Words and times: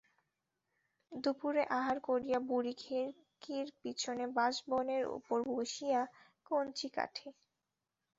দুপুরে 1.11 1.63
আহার 1.77 1.97
করিয়া 2.07 2.39
বুড়ি 2.47 2.73
খিড়কির 2.81 3.67
পিছনে 3.81 4.25
বাঁশবনের 4.37 5.03
উপর 5.17 5.37
বসিয়া 5.51 6.01
কঞ্চি 6.45 6.87
কাটে। 6.95 7.27